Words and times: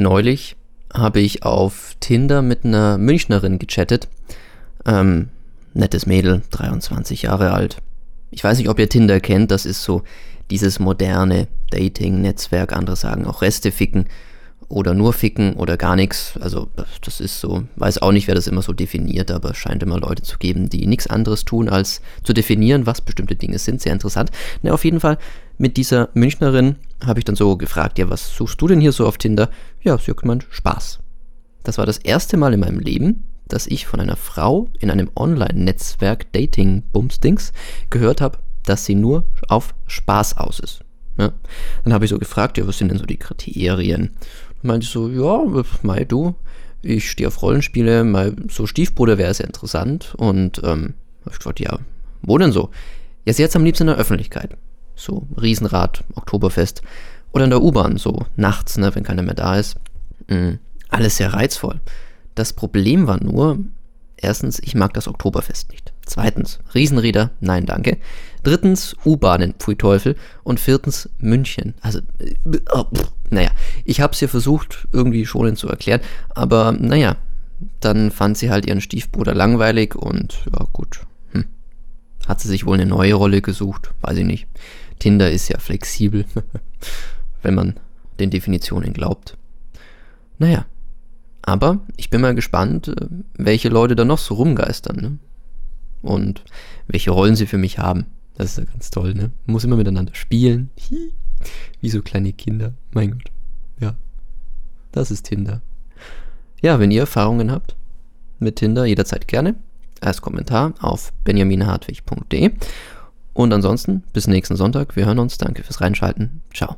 Neulich 0.00 0.56
habe 0.92 1.20
ich 1.20 1.42
auf 1.42 1.94
Tinder 2.00 2.40
mit 2.40 2.64
einer 2.64 2.96
Münchnerin 2.96 3.58
gechattet. 3.58 4.08
Ähm, 4.86 5.28
nettes 5.74 6.06
Mädel, 6.06 6.42
23 6.50 7.22
Jahre 7.22 7.52
alt. 7.52 7.76
Ich 8.30 8.42
weiß 8.42 8.58
nicht, 8.58 8.68
ob 8.68 8.78
ihr 8.78 8.88
Tinder 8.88 9.20
kennt, 9.20 9.50
das 9.50 9.66
ist 9.66 9.82
so 9.82 10.02
dieses 10.50 10.78
moderne 10.78 11.48
Dating-Netzwerk. 11.70 12.72
Andere 12.72 12.96
sagen 12.96 13.26
auch 13.26 13.42
Reste 13.42 13.72
ficken 13.72 14.06
oder 14.68 14.94
nur 14.94 15.12
ficken 15.12 15.54
oder 15.54 15.76
gar 15.76 15.96
nichts. 15.96 16.34
Also 16.40 16.68
das 17.02 17.20
ist 17.20 17.38
so, 17.38 17.64
weiß 17.76 17.98
auch 17.98 18.12
nicht, 18.12 18.26
wer 18.26 18.34
das 18.34 18.46
immer 18.46 18.62
so 18.62 18.72
definiert, 18.72 19.30
aber 19.30 19.50
es 19.50 19.58
scheint 19.58 19.82
immer 19.82 19.98
Leute 19.98 20.22
zu 20.22 20.38
geben, 20.38 20.70
die 20.70 20.86
nichts 20.86 21.08
anderes 21.08 21.44
tun, 21.44 21.68
als 21.68 22.00
zu 22.24 22.32
definieren, 22.32 22.86
was 22.86 23.02
bestimmte 23.02 23.36
Dinge 23.36 23.58
sind. 23.58 23.82
Sehr 23.82 23.92
interessant. 23.92 24.30
Na, 24.62 24.72
auf 24.72 24.84
jeden 24.84 25.00
Fall, 25.00 25.18
mit 25.58 25.76
dieser 25.76 26.08
Münchnerin 26.14 26.76
habe 27.04 27.20
ich 27.20 27.24
dann 27.24 27.36
so 27.36 27.56
gefragt, 27.56 27.98
ja, 27.98 28.10
was 28.10 28.34
suchst 28.34 28.60
du 28.60 28.68
denn 28.68 28.80
hier 28.80 28.92
so 28.92 29.06
auf 29.06 29.18
Tinder? 29.18 29.50
Ja, 29.82 29.96
sie 29.98 30.10
hat 30.10 30.18
gemeint, 30.18 30.46
Spaß. 30.50 31.00
Das 31.62 31.78
war 31.78 31.86
das 31.86 31.98
erste 31.98 32.36
Mal 32.36 32.54
in 32.54 32.60
meinem 32.60 32.78
Leben, 32.78 33.24
dass 33.48 33.66
ich 33.66 33.86
von 33.86 34.00
einer 34.00 34.16
Frau 34.16 34.68
in 34.78 34.90
einem 34.90 35.10
Online-Netzwerk 35.16 36.32
Dating-Bumsdings 36.32 37.52
gehört 37.90 38.20
habe, 38.20 38.38
dass 38.64 38.84
sie 38.84 38.94
nur 38.94 39.24
auf 39.48 39.74
Spaß 39.86 40.38
aus 40.38 40.60
ist. 40.60 40.80
Ja? 41.18 41.32
Dann 41.84 41.92
habe 41.92 42.04
ich 42.04 42.10
so 42.10 42.18
gefragt, 42.18 42.58
ja, 42.58 42.66
was 42.66 42.78
sind 42.78 42.90
denn 42.90 42.98
so 42.98 43.06
die 43.06 43.16
Kriterien? 43.16 44.10
Und 44.62 44.64
meinte 44.64 44.84
ich 44.84 44.90
so, 44.90 45.08
ja, 45.08 45.44
mei, 45.82 46.04
du, 46.04 46.34
ich 46.82 47.10
stehe 47.10 47.28
auf 47.28 47.42
Rollenspiele, 47.42 48.04
mal 48.04 48.34
so 48.48 48.66
Stiefbruder 48.66 49.18
wäre 49.18 49.34
sehr 49.34 49.46
interessant. 49.46 50.14
Und 50.16 50.58
ähm, 50.64 50.94
habe 51.22 51.32
ich 51.32 51.38
gefragt, 51.38 51.60
ja, 51.60 51.78
wo 52.22 52.38
denn 52.38 52.52
so? 52.52 52.70
Ja, 53.26 53.32
sie 53.32 53.42
jetzt 53.42 53.56
am 53.56 53.64
liebsten 53.64 53.84
in 53.84 53.88
der 53.88 53.98
Öffentlichkeit. 53.98 54.56
So 55.00 55.26
Riesenrad, 55.40 56.04
Oktoberfest. 56.14 56.82
Oder 57.32 57.44
in 57.44 57.50
der 57.50 57.62
U-Bahn, 57.62 57.96
so 57.96 58.26
nachts, 58.36 58.76
ne, 58.76 58.94
wenn 58.94 59.04
keiner 59.04 59.22
mehr 59.22 59.34
da 59.34 59.56
ist. 59.56 59.76
Mhm. 60.28 60.58
Alles 60.88 61.16
sehr 61.16 61.32
reizvoll. 61.32 61.80
Das 62.34 62.52
Problem 62.52 63.06
war 63.06 63.22
nur, 63.22 63.58
erstens, 64.16 64.58
ich 64.58 64.74
mag 64.74 64.92
das 64.94 65.08
Oktoberfest 65.08 65.70
nicht. 65.70 65.92
Zweitens, 66.04 66.58
Riesenräder, 66.74 67.30
nein 67.40 67.66
danke. 67.66 67.98
Drittens, 68.42 68.96
U-Bahnen, 69.04 69.54
pfui 69.58 69.76
Teufel. 69.76 70.16
Und 70.42 70.58
viertens, 70.58 71.08
München. 71.18 71.74
Also, 71.80 72.00
äh, 72.18 72.34
oh, 72.72 72.84
pff, 72.92 73.12
naja, 73.30 73.50
ich 73.84 74.00
habe 74.00 74.12
es 74.12 74.20
ihr 74.20 74.28
versucht, 74.28 74.88
irgendwie 74.92 75.24
schonend 75.24 75.56
zu 75.56 75.68
erklären, 75.68 76.00
aber 76.30 76.72
naja, 76.72 77.16
dann 77.78 78.10
fand 78.10 78.36
sie 78.36 78.50
halt 78.50 78.66
ihren 78.66 78.80
Stiefbruder 78.80 79.34
langweilig 79.34 79.94
und 79.94 80.42
ja, 80.52 80.66
gut. 80.72 81.00
Hm. 81.32 81.44
Hat 82.26 82.40
sie 82.40 82.48
sich 82.48 82.66
wohl 82.66 82.74
eine 82.74 82.86
neue 82.86 83.14
Rolle 83.14 83.40
gesucht, 83.40 83.92
weiß 84.00 84.18
ich 84.18 84.24
nicht. 84.24 84.48
Tinder 85.00 85.30
ist 85.30 85.48
ja 85.48 85.58
flexibel, 85.58 86.24
wenn 87.42 87.54
man 87.54 87.74
den 88.20 88.30
Definitionen 88.30 88.92
glaubt. 88.92 89.36
Naja, 90.38 90.66
aber 91.42 91.80
ich 91.96 92.10
bin 92.10 92.20
mal 92.20 92.34
gespannt, 92.34 92.88
äh, 92.88 93.06
welche 93.34 93.68
Leute 93.68 93.96
da 93.96 94.04
noch 94.04 94.18
so 94.18 94.34
rumgeistern. 94.34 94.96
Ne? 94.96 95.18
Und 96.02 96.44
welche 96.86 97.10
Rollen 97.10 97.36
sie 97.36 97.46
für 97.46 97.58
mich 97.58 97.78
haben. 97.78 98.06
Das 98.36 98.52
ist 98.52 98.58
ja 98.58 98.64
ganz 98.64 98.90
toll, 98.90 99.14
ne? 99.14 99.32
Man 99.44 99.52
muss 99.52 99.64
immer 99.64 99.76
miteinander 99.76 100.14
spielen. 100.14 100.70
Wie 101.80 101.90
so 101.90 102.00
kleine 102.00 102.32
Kinder. 102.32 102.72
Mein 102.92 103.10
Gott. 103.10 103.30
Ja. 103.80 103.96
Das 104.92 105.10
ist 105.10 105.26
Tinder. 105.26 105.60
Ja, 106.62 106.78
wenn 106.78 106.90
ihr 106.90 107.00
Erfahrungen 107.00 107.50
habt 107.50 107.76
mit 108.38 108.56
Tinder, 108.56 108.86
jederzeit 108.86 109.28
gerne. 109.28 109.56
Als 110.00 110.22
Kommentar 110.22 110.72
auf 110.80 111.12
benjaminhartwig.de. 111.24 112.52
Und 113.32 113.52
ansonsten 113.52 114.02
bis 114.12 114.26
nächsten 114.26 114.56
Sonntag. 114.56 114.96
Wir 114.96 115.06
hören 115.06 115.18
uns. 115.18 115.38
Danke 115.38 115.62
fürs 115.62 115.80
Reinschalten. 115.80 116.42
Ciao. 116.52 116.76